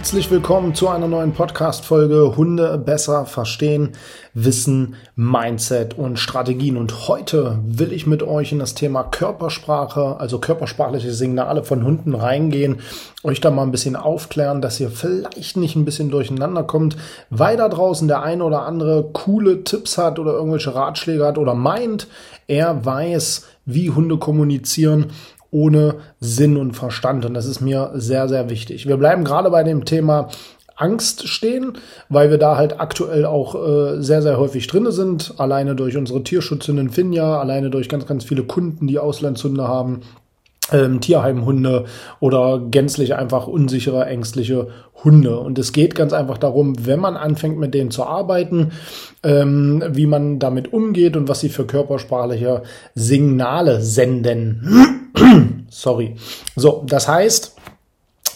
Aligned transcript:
Herzlich 0.00 0.30
willkommen 0.30 0.74
zu 0.74 0.88
einer 0.88 1.08
neuen 1.08 1.34
Podcast-Folge 1.34 2.34
Hunde 2.34 2.78
besser 2.78 3.26
verstehen, 3.26 3.90
Wissen, 4.32 4.94
Mindset 5.14 5.98
und 5.98 6.18
Strategien. 6.18 6.78
Und 6.78 7.06
heute 7.06 7.58
will 7.66 7.92
ich 7.92 8.06
mit 8.06 8.22
euch 8.22 8.50
in 8.50 8.60
das 8.60 8.74
Thema 8.74 9.02
Körpersprache, 9.02 10.16
also 10.18 10.38
körpersprachliche 10.38 11.12
Signale 11.12 11.64
von 11.64 11.84
Hunden 11.84 12.14
reingehen, 12.14 12.80
euch 13.24 13.42
da 13.42 13.50
mal 13.50 13.64
ein 13.64 13.72
bisschen 13.72 13.94
aufklären, 13.94 14.62
dass 14.62 14.80
ihr 14.80 14.88
vielleicht 14.88 15.58
nicht 15.58 15.76
ein 15.76 15.84
bisschen 15.84 16.10
durcheinander 16.10 16.62
kommt, 16.62 16.96
weil 17.28 17.58
da 17.58 17.68
draußen 17.68 18.08
der 18.08 18.22
eine 18.22 18.44
oder 18.44 18.62
andere 18.62 19.10
coole 19.12 19.64
Tipps 19.64 19.98
hat 19.98 20.18
oder 20.18 20.32
irgendwelche 20.32 20.74
Ratschläge 20.74 21.26
hat 21.26 21.36
oder 21.36 21.54
meint, 21.54 22.08
er 22.46 22.86
weiß, 22.86 23.46
wie 23.66 23.90
Hunde 23.90 24.16
kommunizieren 24.16 25.08
ohne 25.50 25.96
Sinn 26.20 26.56
und 26.56 26.72
Verstand. 26.72 27.24
Und 27.24 27.34
das 27.34 27.46
ist 27.46 27.60
mir 27.60 27.90
sehr, 27.94 28.28
sehr 28.28 28.50
wichtig. 28.50 28.86
Wir 28.86 28.96
bleiben 28.96 29.24
gerade 29.24 29.50
bei 29.50 29.62
dem 29.62 29.84
Thema 29.84 30.28
Angst 30.76 31.28
stehen, 31.28 31.74
weil 32.08 32.30
wir 32.30 32.38
da 32.38 32.56
halt 32.56 32.80
aktuell 32.80 33.26
auch 33.26 33.54
äh, 33.54 34.00
sehr, 34.00 34.22
sehr 34.22 34.38
häufig 34.38 34.66
drinne 34.66 34.92
sind. 34.92 35.34
Alleine 35.36 35.74
durch 35.74 35.96
unsere 35.96 36.22
Tierschutzhündin 36.22 36.90
Finja, 36.90 37.38
alleine 37.38 37.70
durch 37.70 37.88
ganz, 37.88 38.06
ganz 38.06 38.24
viele 38.24 38.44
Kunden, 38.44 38.86
die 38.86 38.98
Auslandshunde 38.98 39.68
haben 39.68 40.00
ähm, 40.72 41.00
Tierheimhunde 41.00 41.84
oder 42.20 42.60
gänzlich 42.70 43.14
einfach 43.14 43.46
unsichere, 43.46 44.06
ängstliche 44.06 44.68
Hunde. 45.04 45.38
Und 45.38 45.58
es 45.58 45.72
geht 45.72 45.94
ganz 45.94 46.12
einfach 46.12 46.38
darum, 46.38 46.74
wenn 46.86 47.00
man 47.00 47.16
anfängt 47.16 47.58
mit 47.58 47.74
denen 47.74 47.90
zu 47.90 48.04
arbeiten, 48.04 48.72
ähm, 49.22 49.82
wie 49.88 50.06
man 50.06 50.38
damit 50.38 50.72
umgeht 50.72 51.16
und 51.16 51.28
was 51.28 51.40
sie 51.40 51.48
für 51.48 51.66
körpersprachliche 51.66 52.62
Signale 52.94 53.80
senden. 53.80 54.99
Sorry. 55.70 56.16
So, 56.56 56.82
das 56.86 57.08
heißt, 57.08 57.56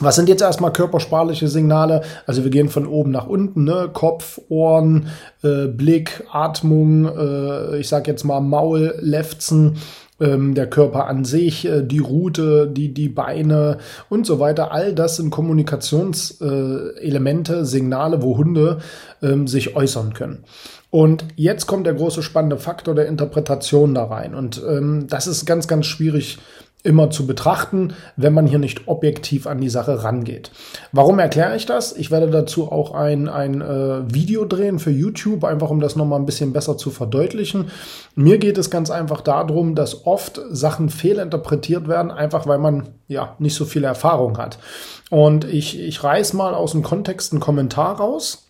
was 0.00 0.16
sind 0.16 0.28
jetzt 0.28 0.42
erstmal 0.42 0.72
körpersprachliche 0.72 1.46
Signale? 1.48 2.02
Also 2.26 2.42
wir 2.42 2.50
gehen 2.50 2.68
von 2.68 2.84
oben 2.86 3.12
nach 3.12 3.26
unten, 3.26 3.64
ne? 3.64 3.88
Kopf, 3.92 4.40
Ohren, 4.48 5.08
äh, 5.42 5.66
Blick, 5.66 6.24
Atmung, 6.32 7.06
äh, 7.06 7.78
ich 7.78 7.88
sag 7.88 8.08
jetzt 8.08 8.24
mal 8.24 8.40
Maul, 8.40 8.94
Lefzen, 9.00 9.76
ähm, 10.20 10.54
der 10.54 10.68
Körper 10.68 11.06
an 11.06 11.24
sich, 11.24 11.64
äh, 11.66 11.82
die 11.82 12.00
Route, 12.00 12.68
die, 12.68 12.92
die 12.92 13.08
Beine 13.08 13.78
und 14.08 14.26
so 14.26 14.40
weiter. 14.40 14.72
All 14.72 14.92
das 14.92 15.14
sind 15.16 15.30
Kommunikationselemente, 15.30 17.64
Signale, 17.64 18.20
wo 18.22 18.36
Hunde 18.36 18.80
ähm, 19.22 19.46
sich 19.46 19.76
äußern 19.76 20.12
können. 20.12 20.42
Und 20.90 21.24
jetzt 21.34 21.66
kommt 21.66 21.86
der 21.86 21.94
große 21.94 22.22
spannende 22.22 22.58
Faktor 22.58 22.94
der 22.94 23.08
Interpretation 23.08 23.94
da 23.94 24.04
rein. 24.04 24.34
Und 24.34 24.62
ähm, 24.68 25.06
das 25.08 25.26
ist 25.26 25.46
ganz, 25.46 25.66
ganz 25.66 25.86
schwierig 25.86 26.38
immer 26.84 27.08
zu 27.10 27.26
betrachten, 27.26 27.94
wenn 28.16 28.34
man 28.34 28.46
hier 28.46 28.58
nicht 28.58 28.86
objektiv 28.86 29.46
an 29.46 29.60
die 29.60 29.70
Sache 29.70 30.04
rangeht. 30.04 30.50
Warum 30.92 31.18
erkläre 31.18 31.56
ich 31.56 31.64
das? 31.64 31.96
Ich 31.96 32.10
werde 32.10 32.28
dazu 32.28 32.70
auch 32.70 32.92
ein, 32.94 33.28
ein 33.28 33.62
äh, 33.62 34.14
Video 34.14 34.44
drehen 34.44 34.78
für 34.78 34.90
YouTube, 34.90 35.44
einfach 35.44 35.70
um 35.70 35.80
das 35.80 35.96
nochmal 35.96 36.20
ein 36.20 36.26
bisschen 36.26 36.52
besser 36.52 36.76
zu 36.76 36.90
verdeutlichen. 36.90 37.70
Mir 38.14 38.36
geht 38.36 38.58
es 38.58 38.70
ganz 38.70 38.90
einfach 38.90 39.22
darum, 39.22 39.74
dass 39.74 40.06
oft 40.06 40.40
Sachen 40.50 40.90
fehlinterpretiert 40.90 41.88
werden, 41.88 42.10
einfach 42.10 42.46
weil 42.46 42.58
man 42.58 42.88
ja 43.08 43.34
nicht 43.38 43.54
so 43.54 43.64
viel 43.64 43.84
Erfahrung 43.84 44.36
hat. 44.36 44.58
Und 45.08 45.46
ich, 45.46 45.80
ich 45.80 46.04
reiß 46.04 46.34
mal 46.34 46.52
aus 46.52 46.72
dem 46.72 46.82
Kontext 46.82 47.32
einen 47.32 47.40
Kommentar 47.40 47.96
raus 47.96 48.43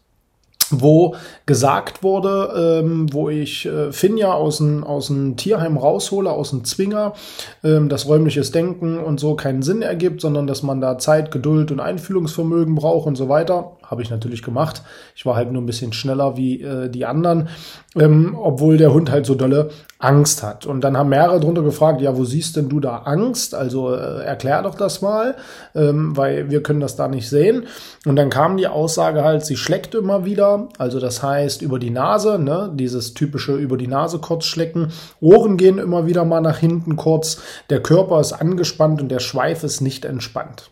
wo 0.71 1.17
gesagt 1.47 2.03
wurde, 2.03 2.83
ähm, 2.83 3.13
wo 3.13 3.29
ich 3.29 3.67
äh, 3.67 3.93
Finja 3.93 4.33
aus 4.33 4.59
dem 4.59 4.85
aus 4.85 5.13
Tierheim 5.37 5.77
raushole, 5.77 6.31
aus 6.31 6.51
dem 6.51 6.65
Zwinger, 6.65 7.15
ähm, 7.63 7.89
dass 7.89 8.09
räumliches 8.09 8.51
Denken 8.51 8.99
und 8.99 9.21
so 9.21 9.35
keinen 9.35 9.63
Sinn 9.63 9.83
ergibt, 9.83 10.21
sondern 10.21 10.47
dass 10.47 10.63
man 10.63 10.81
da 10.81 10.99
Zeit, 10.99 11.31
Geduld 11.31 11.71
und 11.71 11.81
Einfühlungsvermögen 11.81 12.75
braucht 12.75 13.07
und 13.07 13.17
so 13.17 13.29
weiter. 13.29 13.73
Habe 13.91 14.03
ich 14.03 14.11
natürlich 14.11 14.43
gemacht. 14.43 14.83
Ich 15.15 15.27
war 15.27 15.37
halt 15.37 15.53
nur 15.53 15.63
ein 15.63 15.67
bisschen 15.67 15.93
schneller 15.93 16.37
wie 16.37 16.63
äh, 16.63 16.89
die 16.89 17.07
anderen, 17.07 17.49
ähm, 17.97 18.37
obwohl 18.39 18.77
der 18.77 18.93
Hund 18.93 19.11
halt 19.11 19.27
so 19.27 19.35
dolle 19.35 19.71
Angst 19.99 20.43
hat. 20.43 20.67
Und 20.67 20.83
dann 20.83 20.97
haben 20.97 21.09
mehrere 21.09 21.41
drunter 21.41 21.63
gefragt, 21.63 22.01
ja, 22.01 22.17
wo 22.17 22.25
siehst 22.25 22.57
denn 22.57 22.69
du 22.69 22.81
da 22.81 22.99
Angst? 22.99 23.55
Also 23.55 23.95
äh, 23.95 24.23
erklär 24.25 24.63
doch 24.63 24.75
das 24.75 25.03
mal, 25.03 25.37
ähm, 25.75 26.17
weil 26.17 26.51
wir 26.51 26.63
können 26.63 26.81
das 26.81 26.97
da 26.97 27.09
nicht 27.09 27.29
sehen. 27.29 27.67
Und 28.05 28.17
dann 28.17 28.31
kam 28.31 28.57
die 28.57 28.67
Aussage 28.67 29.25
halt, 29.25 29.45
sie 29.45 29.57
schleckt 29.57 29.95
immer 29.95 30.25
wieder. 30.25 30.69
Also 30.79 31.01
das 31.01 31.23
heißt 31.23 31.63
über 31.63 31.79
die 31.79 31.91
Nase, 31.91 32.39
ne, 32.39 32.71
dieses 32.75 33.15
typische 33.15 33.55
über 33.55 33.77
die 33.77 33.89
Nase 33.89 34.19
kurz 34.19 34.45
schlecken. 34.45 34.93
Ohren 35.21 35.57
gehen 35.57 35.79
immer 35.79 36.07
wieder 36.07 36.25
mal 36.25 36.41
nach 36.41 36.59
hinten 36.59 36.97
kurz. 36.97 37.41
Der 37.71 37.83
Körper 37.83 38.21
ist 38.21 38.33
angespannt 38.33 39.01
und 39.01 39.09
der 39.09 39.21
Schweif 39.21 39.65
ist 39.65 39.81
nicht 39.81 40.05
entspannt. 40.05 40.71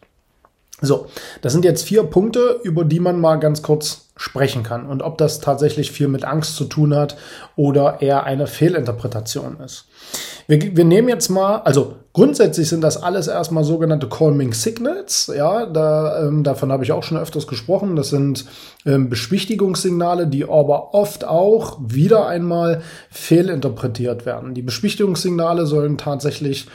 So, 0.83 1.07
das 1.41 1.53
sind 1.53 1.65
jetzt 1.65 1.85
vier 1.85 2.03
Punkte, 2.03 2.61
über 2.65 2.85
die 2.85 3.01
man 3.01 3.21
mal 3.21 3.37
ganz 3.37 3.63
kurz 3.63 4.09
sprechen 4.17 4.63
kann 4.63 4.87
und 4.87 5.03
ob 5.03 5.17
das 5.17 5.41
tatsächlich 5.41 5.91
viel 5.91 6.09
mit 6.09 6.25
Angst 6.25 6.57
zu 6.57 6.65
tun 6.65 6.95
hat 6.95 7.17
oder 7.57 8.03
eher 8.03 8.25
eine 8.25 8.47
Fehlinterpretation 8.47 9.61
ist. 9.61 9.87
Wir, 10.49 10.77
wir 10.77 10.85
nehmen 10.85 11.09
jetzt 11.09 11.29
mal, 11.29 11.59
also 11.59 11.97
grundsätzlich 12.13 12.69
sind 12.69 12.83
das 12.83 13.03
alles 13.03 13.27
erstmal 13.29 13.65
sogenannte 13.65 14.09
Calming 14.09 14.53
Signals, 14.53 15.33
ja, 15.35 15.67
da, 15.67 16.27
ähm, 16.27 16.43
davon 16.45 16.73
habe 16.73 16.85
ich 16.85 16.93
auch 16.93 17.03
schon 17.03 17.19
öfters 17.19 17.47
gesprochen. 17.47 17.97
Das 17.97 18.11
sind 18.11 18.45
ähm, 18.85 19.09
Beschwichtigungssignale, 19.09 20.27
die 20.27 20.45
aber 20.45 20.95
oft 20.95 21.25
auch 21.25 21.79
wieder 21.83 22.27
einmal 22.27 22.83
fehlinterpretiert 23.11 24.27
werden. 24.27 24.55
Die 24.55 24.63
Beschwichtigungssignale 24.63 25.67
sollen 25.67 25.99
tatsächlich 25.99 26.67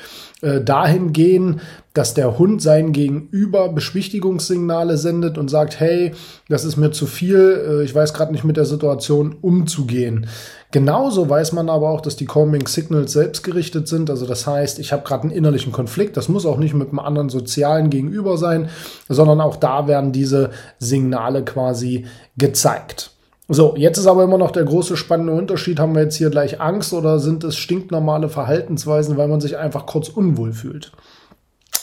äh, 0.41 0.61
dahin 0.61 1.13
gehen, 1.13 1.61
dass 1.95 2.13
der 2.13 2.37
Hund 2.37 2.61
sein 2.61 2.91
Gegenüber 2.91 3.69
Beschwichtigungssignale 3.69 4.97
sendet 4.97 5.39
und 5.39 5.49
sagt, 5.49 5.79
hey, 5.79 6.13
das 6.47 6.63
ist 6.63 6.77
mir 6.77 6.91
zu 6.91 7.07
viel, 7.07 7.65
äh, 7.67 7.83
ich 7.83 7.95
weiß 7.95 8.13
gerade 8.13 8.31
nicht 8.31 8.43
mit 8.43 8.55
der 8.55 8.65
Situation 8.65 9.35
umzugehen. 9.41 10.27
Genauso 10.71 11.27
weiß 11.27 11.53
man 11.53 11.69
aber 11.69 11.89
auch, 11.89 12.01
dass 12.01 12.17
die 12.17 12.25
Calming 12.25 12.67
Signals 12.67 13.13
selbstgerichtet 13.13 13.87
sind. 13.87 14.11
Also 14.11 14.27
das 14.27 14.45
heißt, 14.45 14.77
ich 14.77 14.93
habe 14.93 15.03
gerade 15.03 15.26
einen 15.27 15.37
innerlichen 15.37 15.71
Konflikt. 15.71 16.17
Das 16.17 16.29
muss 16.29 16.45
auch 16.45 16.57
nicht 16.57 16.73
mit 16.73 16.89
einem 16.89 16.99
anderen 16.99 17.29
sozialen 17.29 17.89
Gegenüber 17.89 18.37
sein, 18.37 18.69
sondern 19.09 19.41
auch 19.41 19.55
da 19.55 19.87
werden 19.87 20.11
diese 20.11 20.51
Signale 20.79 21.43
quasi 21.43 22.05
gezeigt. 22.37 23.11
So, 23.49 23.75
jetzt 23.77 23.97
ist 23.97 24.07
aber 24.07 24.23
immer 24.23 24.37
noch 24.37 24.51
der 24.51 24.65
große 24.65 24.97
spannende 24.97 25.33
Unterschied. 25.33 25.79
Haben 25.79 25.95
wir 25.95 26.03
jetzt 26.03 26.17
hier 26.17 26.29
gleich 26.29 26.59
Angst 26.59 26.91
oder 26.91 27.19
sind 27.19 27.45
es 27.45 27.55
stinknormale 27.55 28.27
Verhaltensweisen, 28.27 29.15
weil 29.15 29.29
man 29.29 29.39
sich 29.39 29.57
einfach 29.57 29.85
kurz 29.85 30.09
unwohl 30.09 30.51
fühlt? 30.51 30.91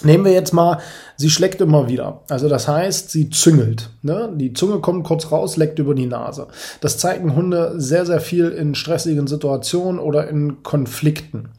Nehmen 0.02 0.26
wir 0.26 0.32
jetzt 0.32 0.52
mal, 0.52 0.78
sie 1.16 1.30
schlägt 1.30 1.62
immer 1.62 1.88
wieder. 1.88 2.20
Also 2.28 2.48
das 2.48 2.68
heißt, 2.68 3.10
sie 3.10 3.30
züngelt. 3.30 3.90
Ne? 4.02 4.30
Die 4.34 4.52
Zunge 4.52 4.80
kommt 4.80 5.04
kurz 5.04 5.32
raus, 5.32 5.56
leckt 5.56 5.78
über 5.78 5.94
die 5.94 6.06
Nase. 6.06 6.48
Das 6.80 6.98
zeigen 6.98 7.34
Hunde 7.34 7.74
sehr, 7.76 8.04
sehr 8.04 8.20
viel 8.20 8.48
in 8.48 8.74
stressigen 8.74 9.26
Situationen 9.26 9.98
oder 9.98 10.28
in 10.28 10.62
Konflikten. 10.62 11.50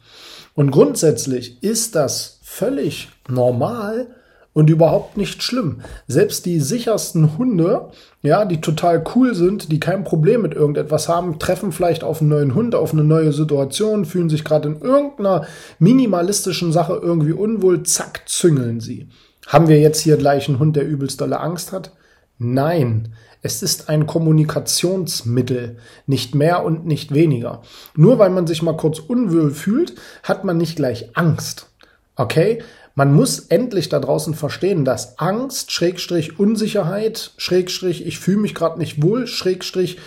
Und 0.56 0.72
grundsätzlich 0.72 1.62
ist 1.62 1.94
das 1.94 2.40
völlig 2.42 3.08
normal, 3.28 4.08
und 4.56 4.70
überhaupt 4.70 5.18
nicht 5.18 5.42
schlimm. 5.42 5.82
Selbst 6.08 6.46
die 6.46 6.60
sichersten 6.60 7.36
Hunde, 7.36 7.90
ja, 8.22 8.46
die 8.46 8.62
total 8.62 9.04
cool 9.14 9.34
sind, 9.34 9.70
die 9.70 9.80
kein 9.80 10.02
Problem 10.02 10.40
mit 10.40 10.54
irgendetwas 10.54 11.10
haben, 11.10 11.38
treffen 11.38 11.72
vielleicht 11.72 12.02
auf 12.02 12.22
einen 12.22 12.30
neuen 12.30 12.54
Hund, 12.54 12.74
auf 12.74 12.94
eine 12.94 13.04
neue 13.04 13.34
Situation, 13.34 14.06
fühlen 14.06 14.30
sich 14.30 14.44
gerade 14.46 14.70
in 14.70 14.80
irgendeiner 14.80 15.46
minimalistischen 15.78 16.72
Sache 16.72 16.98
irgendwie 17.02 17.34
unwohl, 17.34 17.82
zack, 17.82 18.22
züngeln 18.24 18.80
sie. 18.80 19.10
Haben 19.46 19.68
wir 19.68 19.78
jetzt 19.78 20.00
hier 20.00 20.16
gleich 20.16 20.48
einen 20.48 20.58
Hund, 20.58 20.74
der 20.74 20.88
übelst 20.88 21.20
dolle 21.20 21.38
Angst 21.38 21.72
hat? 21.72 21.90
Nein. 22.38 23.10
Es 23.46 23.62
ist 23.62 23.88
ein 23.88 24.08
Kommunikationsmittel, 24.08 25.76
nicht 26.08 26.34
mehr 26.34 26.64
und 26.64 26.84
nicht 26.84 27.14
weniger. 27.14 27.62
Nur 27.94 28.18
weil 28.18 28.30
man 28.30 28.48
sich 28.48 28.60
mal 28.60 28.76
kurz 28.76 28.98
unwohl 28.98 29.52
fühlt, 29.52 29.94
hat 30.24 30.42
man 30.42 30.56
nicht 30.56 30.74
gleich 30.74 31.16
Angst. 31.16 31.68
Okay? 32.16 32.60
Man 32.96 33.14
muss 33.14 33.38
endlich 33.38 33.88
da 33.88 34.00
draußen 34.00 34.34
verstehen, 34.34 34.84
dass 34.84 35.20
Angst, 35.20 35.70
Schrägstrich, 35.70 36.40
Unsicherheit, 36.40 37.34
Schrägstrich, 37.36 38.04
ich 38.04 38.18
fühle 38.18 38.38
mich 38.38 38.52
gerade 38.52 38.80
nicht 38.80 39.00
wohl, 39.00 39.28
Schrägstrich, 39.28 39.98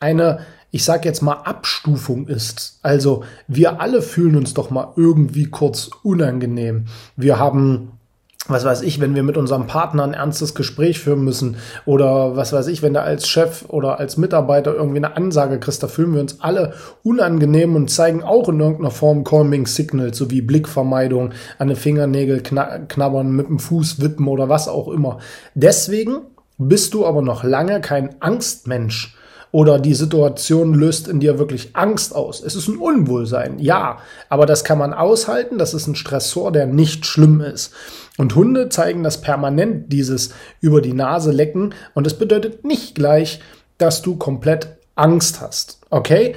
eine, 0.00 0.46
ich 0.70 0.82
sag 0.82 1.04
jetzt 1.04 1.20
mal, 1.20 1.42
Abstufung 1.42 2.28
ist. 2.28 2.78
Also 2.80 3.24
wir 3.46 3.78
alle 3.82 4.00
fühlen 4.00 4.36
uns 4.36 4.54
doch 4.54 4.70
mal 4.70 4.94
irgendwie 4.96 5.50
kurz 5.50 5.90
unangenehm. 6.02 6.86
Wir 7.14 7.38
haben 7.38 7.95
was 8.48 8.64
weiß 8.64 8.82
ich, 8.82 9.00
wenn 9.00 9.14
wir 9.14 9.22
mit 9.22 9.36
unserem 9.36 9.66
Partner 9.66 10.04
ein 10.04 10.14
ernstes 10.14 10.54
Gespräch 10.54 11.00
führen 11.00 11.24
müssen 11.24 11.56
oder 11.84 12.36
was 12.36 12.52
weiß 12.52 12.68
ich, 12.68 12.82
wenn 12.82 12.94
du 12.94 13.02
als 13.02 13.28
Chef 13.28 13.64
oder 13.68 13.98
als 13.98 14.16
Mitarbeiter 14.16 14.74
irgendwie 14.74 14.98
eine 14.98 15.16
Ansage 15.16 15.58
kriegst, 15.58 15.82
da 15.82 15.88
fühlen 15.88 16.14
wir 16.14 16.20
uns 16.20 16.40
alle 16.40 16.74
unangenehm 17.02 17.74
und 17.74 17.90
zeigen 17.90 18.22
auch 18.22 18.48
in 18.48 18.60
irgendeiner 18.60 18.90
Form 18.90 19.24
Calming 19.24 19.66
Signals, 19.66 20.18
so 20.18 20.30
wie 20.30 20.42
Blickvermeidung, 20.42 21.32
an 21.58 21.68
den 21.68 21.76
Fingernägel 21.76 22.42
knabbern, 22.42 23.32
mit 23.32 23.48
dem 23.48 23.58
Fuß 23.58 24.00
wippen 24.00 24.28
oder 24.28 24.48
was 24.48 24.68
auch 24.68 24.88
immer. 24.88 25.18
Deswegen 25.54 26.18
bist 26.58 26.94
du 26.94 27.06
aber 27.06 27.22
noch 27.22 27.44
lange 27.44 27.80
kein 27.80 28.20
Angstmensch 28.20 29.15
oder 29.56 29.78
die 29.78 29.94
Situation 29.94 30.74
löst 30.74 31.08
in 31.08 31.18
dir 31.18 31.38
wirklich 31.38 31.70
Angst 31.72 32.14
aus. 32.14 32.42
Es 32.42 32.56
ist 32.56 32.68
ein 32.68 32.76
Unwohlsein, 32.76 33.58
ja, 33.58 34.00
aber 34.28 34.44
das 34.44 34.64
kann 34.64 34.76
man 34.76 34.92
aushalten, 34.92 35.56
das 35.56 35.72
ist 35.72 35.86
ein 35.86 35.94
Stressor, 35.94 36.52
der 36.52 36.66
nicht 36.66 37.06
schlimm 37.06 37.40
ist. 37.40 37.72
Und 38.18 38.34
Hunde 38.34 38.68
zeigen 38.68 39.02
das 39.02 39.22
permanent, 39.22 39.90
dieses 39.90 40.34
über 40.60 40.82
die 40.82 40.92
Nase 40.92 41.32
lecken. 41.32 41.72
Und 41.94 42.06
es 42.06 42.18
bedeutet 42.18 42.66
nicht 42.66 42.96
gleich, 42.96 43.40
dass 43.78 44.02
du 44.02 44.16
komplett 44.16 44.76
Angst 44.94 45.40
hast. 45.40 45.78
Okay? 45.88 46.36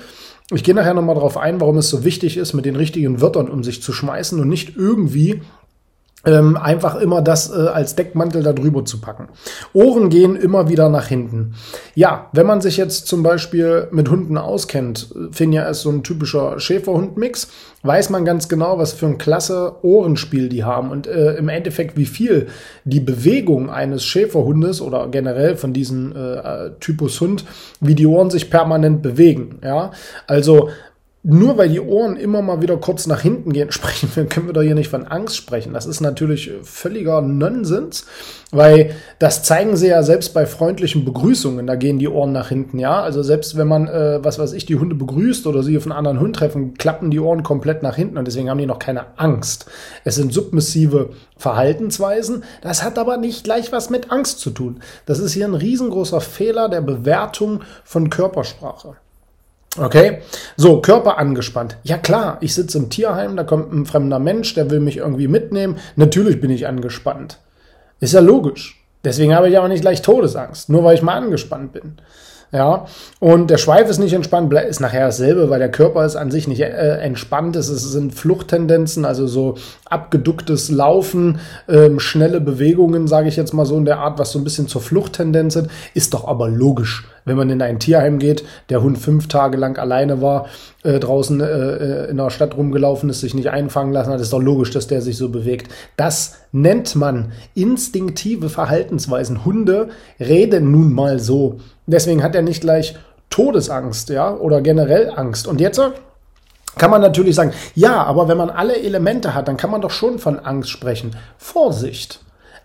Ich 0.51 0.63
gehe 0.63 0.73
nachher 0.73 0.93
nochmal 0.93 1.15
darauf 1.15 1.35
ein, 1.35 1.59
warum 1.59 1.77
es 1.77 1.89
so 1.89 2.05
wichtig 2.05 2.37
ist, 2.37 2.53
mit 2.53 2.63
den 2.63 2.77
richtigen 2.77 3.19
Wörtern 3.19 3.49
um 3.49 3.65
sich 3.65 3.83
zu 3.83 3.91
schmeißen 3.91 4.39
und 4.39 4.47
nicht 4.47 4.77
irgendwie 4.77 5.41
ähm, 6.25 6.57
einfach 6.57 6.95
immer 6.95 7.21
das 7.21 7.49
äh, 7.49 7.67
als 7.67 7.95
Deckmantel 7.95 8.43
darüber 8.43 8.83
zu 8.83 8.99
packen. 8.99 9.29
Ohren 9.73 10.09
gehen 10.09 10.35
immer 10.35 10.67
wieder 10.67 10.89
nach 10.89 11.07
hinten. 11.07 11.55
Ja, 11.95 12.29
wenn 12.33 12.45
man 12.45 12.61
sich 12.61 12.77
jetzt 12.77 13.07
zum 13.07 13.23
Beispiel 13.23 13.87
mit 13.91 14.09
Hunden 14.09 14.37
auskennt, 14.37 15.13
Finja 15.31 15.63
ist 15.63 15.81
so 15.81 15.89
ein 15.89 16.03
typischer 16.03 16.59
Schäferhund-Mix, 16.59 17.49
weiß 17.83 18.09
man 18.09 18.25
ganz 18.25 18.49
genau, 18.49 18.77
was 18.77 18.91
für 18.91 19.05
ein 19.05 19.17
klasse 19.17 19.77
Ohrenspiel 19.81 20.49
die 20.49 20.65
haben 20.65 20.91
und 20.91 21.07
äh, 21.07 21.35
im 21.35 21.47
Endeffekt, 21.47 21.95
wie 21.95 22.05
viel 22.05 22.47
die 22.83 22.99
Bewegung 22.99 23.69
eines 23.69 24.03
Schäferhundes 24.03 24.81
oder 24.81 25.07
generell 25.07 25.55
von 25.55 25.71
diesem 25.71 26.13
äh, 26.13 26.71
Typus 26.81 27.21
Hund, 27.21 27.45
wie 27.79 27.95
die 27.95 28.07
Ohren 28.07 28.29
sich 28.29 28.49
permanent 28.49 29.01
bewegen. 29.01 29.59
Ja, 29.63 29.91
also 30.27 30.69
nur 31.21 31.57
weil 31.57 31.67
die 31.67 31.81
Ohren 31.81 32.15
immer 32.15 32.41
mal 32.41 32.61
wieder 32.61 32.77
kurz 32.77 33.05
nach 33.05 33.19
hinten 33.19 33.51
gehen, 33.51 33.71
sprechen 33.73 34.09
wir, 34.13 34.25
können 34.25 34.47
wir 34.47 34.53
doch 34.53 34.61
hier 34.61 34.75
nicht 34.75 34.89
von 34.89 35.05
Angst 35.05 35.35
sprechen. 35.35 35.73
Das 35.73 35.85
ist 35.85 35.99
natürlich 35.99 36.51
völliger 36.63 37.21
Nonsens, 37.21 38.05
weil 38.51 38.95
das 39.19 39.43
zeigen 39.43 39.75
sie 39.75 39.87
ja 39.87 40.01
selbst 40.01 40.33
bei 40.33 40.45
freundlichen 40.45 41.03
Begrüßungen. 41.03 41.67
Da 41.67 41.75
gehen 41.75 41.99
die 41.99 42.07
Ohren 42.07 42.31
nach 42.31 42.49
hinten, 42.49 42.79
ja. 42.79 43.01
Also 43.01 43.21
selbst 43.21 43.57
wenn 43.57 43.67
man, 43.67 43.87
äh, 43.87 44.19
was 44.23 44.39
weiß 44.39 44.53
ich, 44.53 44.65
die 44.65 44.77
Hunde 44.77 44.95
begrüßt 44.95 45.45
oder 45.45 45.61
sie 45.61 45.77
auf 45.77 45.83
einen 45.83 45.91
anderen 45.91 46.21
Hund 46.21 46.37
treffen, 46.37 46.75
klappen 46.75 47.11
die 47.11 47.19
Ohren 47.19 47.43
komplett 47.43 47.83
nach 47.83 47.95
hinten 47.95 48.17
und 48.17 48.25
deswegen 48.25 48.49
haben 48.49 48.57
die 48.57 48.65
noch 48.65 48.79
keine 48.79 49.17
Angst. 49.17 49.65
Es 50.05 50.15
sind 50.15 50.33
submissive 50.33 51.09
Verhaltensweisen. 51.35 52.43
Das 52.61 52.83
hat 52.83 52.97
aber 52.97 53.17
nicht 53.17 53.43
gleich 53.43 53.71
was 53.73 53.89
mit 53.89 54.11
Angst 54.11 54.39
zu 54.39 54.51
tun. 54.51 54.79
Das 55.05 55.19
ist 55.19 55.33
hier 55.33 55.45
ein 55.45 55.53
riesengroßer 55.53 56.21
Fehler 56.21 56.69
der 56.69 56.81
Bewertung 56.81 57.61
von 57.83 58.09
Körpersprache. 58.09 58.95
Okay, 59.77 60.19
so, 60.57 60.81
Körper 60.81 61.17
angespannt. 61.17 61.77
Ja 61.83 61.97
klar, 61.97 62.37
ich 62.41 62.55
sitze 62.55 62.79
im 62.79 62.89
Tierheim, 62.89 63.37
da 63.37 63.43
kommt 63.43 63.71
ein 63.71 63.85
fremder 63.85 64.19
Mensch, 64.19 64.55
der 64.55 64.71
will 64.71 64.79
mich 64.79 64.97
irgendwie 64.97 65.27
mitnehmen. 65.27 65.77
Natürlich 65.95 66.41
bin 66.41 66.49
ich 66.49 66.67
angespannt. 66.67 67.39
Ist 67.99 68.13
ja 68.13 68.19
logisch. 68.19 68.83
Deswegen 69.03 69.35
habe 69.35 69.49
ich 69.49 69.57
aber 69.57 69.67
nicht 69.67 69.81
gleich 69.81 70.01
Todesangst, 70.01 70.69
nur 70.69 70.83
weil 70.83 70.95
ich 70.95 71.01
mal 71.01 71.17
angespannt 71.17 71.71
bin. 71.71 71.97
Ja, 72.51 72.87
und 73.19 73.51
der 73.51 73.59
Schweif 73.59 73.87
ist 73.89 73.99
nicht 73.99 74.13
entspannt, 74.13 74.51
ist 74.51 74.79
nachher 74.79 75.05
dasselbe, 75.05 75.51
weil 75.51 75.59
der 75.59 75.69
Körper 75.69 76.03
ist 76.03 76.15
an 76.15 76.31
sich 76.31 76.47
nicht 76.47 76.61
äh, 76.61 76.97
entspannt. 76.97 77.55
Es 77.55 77.67
sind 77.67 78.15
Fluchttendenzen, 78.15 79.05
also 79.05 79.27
so 79.27 79.55
abgeducktes 79.89 80.69
Laufen, 80.69 81.39
ähm, 81.67 81.99
schnelle 81.99 82.41
Bewegungen, 82.41 83.07
sage 83.07 83.27
ich 83.27 83.35
jetzt 83.35 83.53
mal 83.53 83.65
so 83.65 83.77
in 83.77 83.85
der 83.85 83.99
Art, 83.99 84.19
was 84.19 84.31
so 84.31 84.39
ein 84.39 84.43
bisschen 84.43 84.67
zur 84.67 84.81
Fluchttendenz 84.81 85.53
sind, 85.53 85.69
ist 85.93 86.13
doch 86.13 86.27
aber 86.27 86.49
logisch. 86.49 87.07
Wenn 87.25 87.37
man 87.37 87.49
in 87.49 87.61
ein 87.61 87.79
Tierheim 87.79 88.17
geht, 88.17 88.43
der 88.69 88.81
Hund 88.81 88.97
fünf 88.97 89.27
Tage 89.27 89.57
lang 89.57 89.77
alleine 89.77 90.21
war, 90.21 90.47
äh, 90.83 90.99
draußen 90.99 91.41
äh, 91.41 91.45
äh 91.45 92.09
in 92.09 92.17
der 92.17 92.29
Stadt 92.29 92.57
rumgelaufen 92.57 93.09
ist, 93.09 93.19
sich 93.19 93.33
nicht 93.33 93.49
einfangen 93.49 93.93
lassen 93.93 94.11
hat, 94.11 94.21
ist 94.21 94.33
doch 94.33 94.41
logisch, 94.41 94.71
dass 94.71 94.87
der 94.87 95.01
sich 95.01 95.17
so 95.17 95.29
bewegt. 95.29 95.71
Das 95.97 96.37
nennt 96.51 96.95
man 96.95 97.31
instinktive 97.53 98.49
Verhaltensweisen. 98.49 99.45
Hunde 99.45 99.89
reden 100.19 100.71
nun 100.71 100.93
mal 100.93 101.19
so. 101.19 101.59
Deswegen 101.85 102.23
hat 102.23 102.35
er 102.35 102.41
nicht 102.41 102.61
gleich 102.61 102.95
Todesangst, 103.29 104.09
ja, 104.09 104.35
oder 104.35 104.61
generell 104.61 105.11
Angst. 105.15 105.47
Und 105.47 105.61
jetzt 105.61 105.79
kann 106.77 106.91
man 106.91 107.01
natürlich 107.01 107.35
sagen, 107.35 107.53
ja, 107.75 108.03
aber 108.03 108.27
wenn 108.27 108.37
man 108.37 108.49
alle 108.49 108.77
Elemente 108.77 109.33
hat, 109.33 109.47
dann 109.47 109.57
kann 109.57 109.71
man 109.71 109.81
doch 109.81 109.91
schon 109.91 110.19
von 110.19 110.39
Angst 110.39 110.69
sprechen. 110.69 111.15
Vorsicht! 111.37 112.19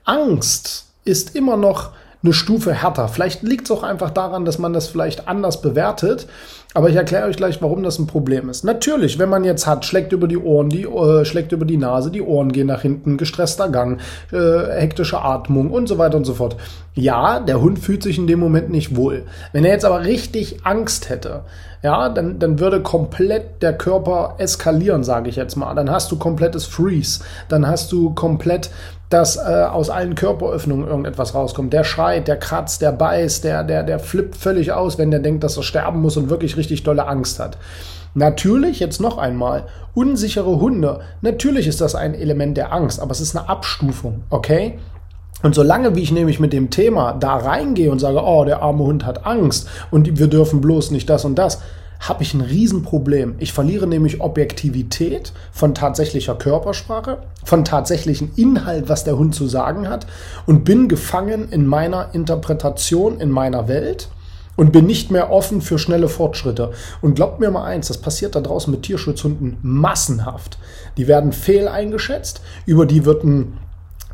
Angst 0.04 0.86
ist 1.04 1.34
immer 1.34 1.56
noch 1.56 1.90
eine 2.22 2.32
Stufe 2.32 2.72
härter. 2.72 3.08
Vielleicht 3.08 3.42
liegt 3.42 3.66
es 3.66 3.70
auch 3.70 3.82
einfach 3.82 4.10
daran, 4.10 4.44
dass 4.44 4.58
man 4.58 4.72
das 4.72 4.88
vielleicht 4.88 5.28
anders 5.28 5.60
bewertet. 5.60 6.26
Aber 6.76 6.90
ich 6.90 6.96
erkläre 6.96 7.28
euch 7.28 7.36
gleich, 7.36 7.62
warum 7.62 7.84
das 7.84 8.00
ein 8.00 8.08
Problem 8.08 8.48
ist. 8.48 8.64
Natürlich, 8.64 9.20
wenn 9.20 9.28
man 9.28 9.44
jetzt 9.44 9.64
hat, 9.64 9.84
schlägt 9.84 10.12
über 10.12 10.26
die 10.26 10.36
Ohren, 10.36 10.70
die 10.70 10.82
äh, 10.82 11.24
schlägt 11.24 11.52
über 11.52 11.64
die 11.64 11.76
Nase, 11.76 12.10
die 12.10 12.20
Ohren 12.20 12.50
gehen 12.50 12.66
nach 12.66 12.82
hinten, 12.82 13.16
gestresster 13.16 13.68
Gang, 13.68 14.00
äh, 14.32 14.80
hektische 14.80 15.22
Atmung 15.22 15.70
und 15.70 15.86
so 15.86 15.98
weiter 15.98 16.16
und 16.16 16.24
so 16.24 16.34
fort. 16.34 16.56
Ja, 16.94 17.38
der 17.38 17.60
Hund 17.60 17.78
fühlt 17.78 18.02
sich 18.02 18.18
in 18.18 18.26
dem 18.26 18.40
Moment 18.40 18.70
nicht 18.70 18.96
wohl. 18.96 19.22
Wenn 19.52 19.64
er 19.64 19.70
jetzt 19.70 19.84
aber 19.84 20.04
richtig 20.04 20.66
Angst 20.66 21.10
hätte, 21.10 21.42
ja, 21.82 22.08
dann, 22.08 22.38
dann 22.40 22.58
würde 22.58 22.80
komplett 22.80 23.62
der 23.62 23.74
Körper 23.74 24.34
eskalieren, 24.38 25.04
sage 25.04 25.28
ich 25.28 25.36
jetzt 25.36 25.54
mal. 25.54 25.74
Dann 25.74 25.90
hast 25.90 26.10
du 26.10 26.16
komplettes 26.16 26.64
Freeze. 26.64 27.20
Dann 27.48 27.68
hast 27.68 27.92
du 27.92 28.14
komplett 28.14 28.70
dass 29.14 29.36
äh, 29.36 29.40
aus 29.40 29.90
allen 29.90 30.16
Körperöffnungen 30.16 30.88
irgendetwas 30.88 31.34
rauskommt. 31.34 31.72
Der 31.72 31.84
schreit, 31.84 32.26
der 32.26 32.36
kratzt, 32.36 32.82
der 32.82 32.90
beißt, 32.90 33.44
der, 33.44 33.62
der, 33.62 33.84
der 33.84 34.00
flippt 34.00 34.34
völlig 34.34 34.72
aus, 34.72 34.98
wenn 34.98 35.12
der 35.12 35.20
denkt, 35.20 35.44
dass 35.44 35.56
er 35.56 35.62
sterben 35.62 36.00
muss 36.00 36.16
und 36.16 36.30
wirklich 36.30 36.56
richtig 36.64 36.82
dolle 36.82 37.06
Angst 37.06 37.38
hat. 37.38 37.58
Natürlich, 38.14 38.80
jetzt 38.80 39.00
noch 39.00 39.18
einmal, 39.18 39.66
unsichere 39.92 40.60
Hunde. 40.60 41.00
Natürlich 41.20 41.66
ist 41.66 41.80
das 41.80 41.94
ein 41.94 42.14
Element 42.14 42.56
der 42.56 42.72
Angst, 42.72 43.00
aber 43.00 43.10
es 43.10 43.20
ist 43.20 43.36
eine 43.36 43.48
Abstufung, 43.48 44.22
okay? 44.30 44.78
Und 45.42 45.54
solange 45.54 45.94
wie 45.94 46.00
ich 46.00 46.12
nämlich 46.12 46.40
mit 46.40 46.52
dem 46.52 46.70
Thema 46.70 47.12
da 47.12 47.36
reingehe 47.36 47.90
und 47.90 47.98
sage, 47.98 48.22
oh, 48.24 48.44
der 48.44 48.62
arme 48.62 48.84
Hund 48.84 49.04
hat 49.04 49.26
Angst 49.26 49.68
und 49.90 50.18
wir 50.18 50.28
dürfen 50.28 50.60
bloß 50.60 50.90
nicht 50.90 51.10
das 51.10 51.24
und 51.24 51.36
das, 51.36 51.60
habe 52.00 52.22
ich 52.22 52.34
ein 52.34 52.40
Riesenproblem. 52.40 53.36
Ich 53.38 53.52
verliere 53.52 53.86
nämlich 53.86 54.20
Objektivität 54.20 55.32
von 55.52 55.74
tatsächlicher 55.74 56.34
Körpersprache, 56.34 57.18
von 57.44 57.64
tatsächlichen 57.64 58.32
Inhalt, 58.36 58.88
was 58.88 59.04
der 59.04 59.18
Hund 59.18 59.34
zu 59.34 59.46
sagen 59.46 59.88
hat 59.88 60.06
und 60.46 60.64
bin 60.64 60.88
gefangen 60.88 61.48
in 61.50 61.66
meiner 61.66 62.14
Interpretation, 62.14 63.20
in 63.20 63.30
meiner 63.30 63.68
Welt 63.68 64.08
und 64.56 64.72
bin 64.72 64.86
nicht 64.86 65.10
mehr 65.10 65.30
offen 65.30 65.60
für 65.60 65.78
schnelle 65.78 66.08
Fortschritte. 66.08 66.72
Und 67.00 67.14
glaubt 67.14 67.40
mir 67.40 67.50
mal 67.50 67.64
eins, 67.64 67.88
das 67.88 67.98
passiert 67.98 68.34
da 68.34 68.40
draußen 68.40 68.70
mit 68.70 68.82
Tierschutzhunden 68.82 69.58
massenhaft. 69.62 70.58
Die 70.96 71.08
werden 71.08 71.32
fehl 71.32 71.68
eingeschätzt, 71.68 72.40
über 72.66 72.86
die 72.86 73.04
wird 73.04 73.24
ein 73.24 73.58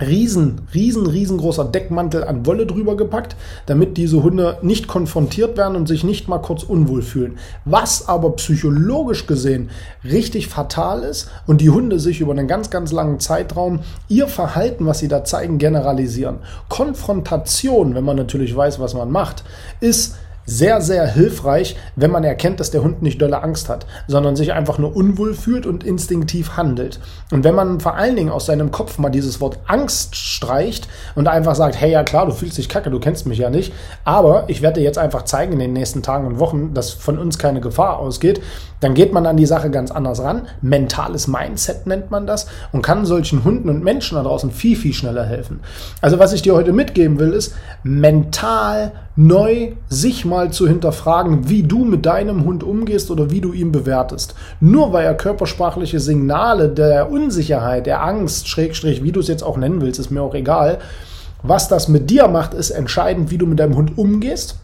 riesen, 0.01 0.63
riesen, 0.75 1.07
riesengroßer 1.07 1.65
Deckmantel 1.65 2.25
an 2.25 2.47
Wolle 2.47 2.67
drüber 2.67 2.97
gepackt, 2.97 3.37
damit 3.67 3.97
diese 3.97 4.23
Hunde 4.23 4.59
nicht 4.63 4.89
konfrontiert 4.89 5.57
werden 5.57 5.77
und 5.77 5.87
sich 5.87 6.05
nicht 6.05 6.29
mal 6.29 6.39
kurz 6.39 6.63
unwohl 6.63 7.03
fühlen. 7.03 7.39
Was 7.65 8.09
aber 8.09 8.31
psychologisch 8.37 9.27
gesehen 9.27 9.71
richtig 10.05 10.49
fatal 10.49 11.03
ist 11.03 11.31
und 11.47 11.61
die 11.61 11.71
Hunde 11.71 12.01
sich 12.01 12.21
über 12.21 12.33
einen 12.33 12.49
ganz, 12.49 12.71
ganz 12.71 12.93
langen 12.93 13.21
Zeitraum 13.21 13.81
ihr 14.09 14.29
Verhalten, 14.29 14.87
was 14.87 14.99
sie 14.99 15.09
da 15.09 15.25
zeigen, 15.25 15.59
generalisieren. 15.59 16.39
Konfrontation, 16.69 17.95
wenn 17.95 18.05
man 18.05 18.17
natürlich 18.17 18.55
weiß, 18.55 18.81
was 18.81 18.95
man 18.95 19.11
macht, 19.11 19.45
ist 19.81 20.17
sehr, 20.51 20.81
sehr 20.81 21.07
hilfreich, 21.07 21.77
wenn 21.95 22.11
man 22.11 22.25
erkennt, 22.25 22.59
dass 22.59 22.73
der 22.73 22.83
Hund 22.83 23.03
nicht 23.03 23.23
dolle 23.23 23.43
Angst 23.43 23.69
hat, 23.69 23.87
sondern 24.09 24.35
sich 24.35 24.53
einfach 24.53 24.79
nur 24.79 24.95
unwohl 24.97 25.33
fühlt 25.35 25.65
und 25.65 25.85
instinktiv 25.85 26.57
handelt. 26.57 26.99
Und 27.31 27.45
wenn 27.45 27.55
man 27.55 27.79
vor 27.79 27.95
allen 27.95 28.17
Dingen 28.17 28.31
aus 28.31 28.47
seinem 28.47 28.73
Kopf 28.73 28.99
mal 28.99 29.11
dieses 29.11 29.41
Wort 29.41 29.59
Angst 29.67 30.17
streicht 30.17 30.89
und 31.15 31.29
einfach 31.29 31.55
sagt, 31.55 31.81
hey, 31.81 31.93
ja 31.93 32.03
klar, 32.03 32.27
du 32.27 32.33
fühlst 32.33 32.59
dich 32.59 32.69
kacke, 32.69 32.91
du 32.91 32.99
kennst 32.99 33.27
mich 33.27 33.39
ja 33.39 33.49
nicht, 33.49 33.73
aber 34.05 34.45
ich 34.49 34.61
werde 34.61 34.81
dir 34.81 34.85
jetzt 34.87 34.99
einfach 34.99 35.23
zeigen 35.23 35.53
in 35.53 35.61
den 35.61 35.73
nächsten 35.73 36.03
Tagen 36.03 36.27
und 36.27 36.41
Wochen, 36.41 36.75
dass 36.75 36.91
von 36.91 37.19
uns 37.19 37.39
keine 37.39 37.61
Gefahr 37.61 38.01
ausgeht, 38.01 38.41
dann 38.81 38.95
geht 38.95 39.13
man 39.13 39.27
an 39.27 39.37
die 39.37 39.47
Sache 39.47 39.71
ganz 39.71 39.91
anders 39.91 40.23
ran. 40.23 40.49
Mentales 40.63 41.29
Mindset 41.29 41.87
nennt 41.87 42.11
man 42.11 42.27
das 42.27 42.47
und 42.73 42.83
kann 42.83 43.07
solchen 43.07 43.45
Hunden 43.45 43.69
und 43.69 43.85
Menschen 43.85 44.17
da 44.17 44.23
draußen 44.25 44.51
viel, 44.51 44.77
viel 44.77 44.95
schneller 44.95 45.25
helfen. 45.25 45.61
Also 46.01 46.19
was 46.19 46.33
ich 46.33 46.43
dir 46.43 46.55
heute 46.55 46.73
mitgeben 46.73 47.19
will, 47.19 47.33
ist 47.33 47.55
mental 47.85 48.93
neu 49.21 49.73
sich 49.91 50.25
mal 50.25 50.51
zu 50.51 50.67
hinterfragen, 50.67 51.51
wie 51.51 51.63
du 51.63 51.85
mit 51.85 52.07
deinem 52.07 52.45
Hund 52.45 52.65
umgehst 52.65 53.11
oder 53.11 53.31
wie 53.31 53.43
du 53.43 53.53
ihn 53.53 53.71
bewertest. 53.71 54.35
Nur 54.61 54.95
weil 54.95 55.05
er 55.05 55.15
körpersprachliche 55.15 56.01
Signale 56.01 56.71
der 56.71 57.11
Unsicherheit, 57.11 57.85
der 57.85 58.03
Angst, 58.03 58.49
Schrägstrich, 58.49 59.03
wie 59.03 59.13
du 59.13 59.21
es 59.21 59.29
jetzt 59.29 59.43
auch 59.43 59.59
nennen 59.59 59.83
willst, 59.83 60.01
ist 60.01 60.11
mir 60.11 60.23
auch 60.23 60.35
egal. 60.35 60.79
Was 61.43 61.69
das 61.69 61.89
mit 61.89 62.09
dir 62.09 62.29
macht, 62.29 62.55
ist 62.55 62.71
entscheidend, 62.71 63.31
wie 63.31 63.37
du 63.37 63.47
mit 63.47 63.59
deinem 63.59 63.77
Hund 63.77 63.99
umgehst 63.99 64.60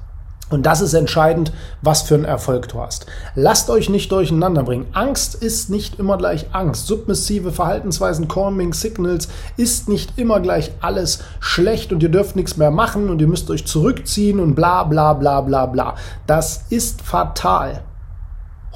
und 0.49 0.65
das 0.65 0.81
ist 0.81 0.95
entscheidend, 0.95 1.53
was 1.83 2.03
für 2.03 2.15
einen 2.15 2.25
Erfolg 2.25 2.69
du 2.69 2.81
hast. 2.81 3.07
Lasst 3.35 3.69
euch 3.69 3.91
nicht 3.91 4.13
durcheinander 4.13 4.63
bringen. 4.63 4.87
Angst 4.93 5.35
ist 5.35 5.71
nicht 5.71 5.99
immer 5.99 6.19
gleich 6.19 6.47
Angst. 6.53 6.87
Submissive 6.87 7.51
Verhaltensweisen, 7.51 8.29
Calming 8.29 8.73
Signals 8.73 9.27
ist 9.57 9.89
nicht 9.89 10.17
immer 10.17 10.39
gleich 10.39 10.71
alles 10.81 11.25
schlecht 11.41 11.93
und 11.93 12.01
ihr 12.03 12.11
dürft 12.11 12.37
nichts 12.37 12.57
mehr 12.57 12.71
machen 12.71 13.09
und 13.09 13.21
ihr 13.21 13.27
müsst 13.27 13.51
euch 13.51 13.67
zurückziehen 13.67 14.39
und 14.39 14.55
bla 14.55 14.85
bla 14.85 15.15
bla 15.15 15.41
bla 15.41 15.67
bla. 15.67 15.97
Das 16.29 16.67
ist 16.71 17.03
fatal. 17.03 17.83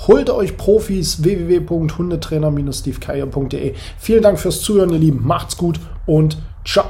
Holt 0.09 0.31
euch 0.31 0.57
Profis 0.57 1.23
www.hundetrainer-stevekeier.de. 1.23 3.75
Vielen 3.99 4.23
Dank 4.23 4.41
fürs 4.41 4.63
Zuhören, 4.63 4.91
ihr 4.91 4.99
Lieben. 4.99 5.25
Macht's 5.25 5.57
gut 5.57 5.79
und 6.07 6.37
ciao. 6.65 6.87